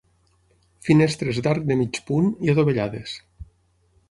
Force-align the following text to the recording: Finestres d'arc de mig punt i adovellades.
Finestres 0.87 1.41
d'arc 1.49 1.69
de 1.73 1.77
mig 1.83 2.01
punt 2.09 2.33
i 2.47 2.53
adovellades. 2.55 3.15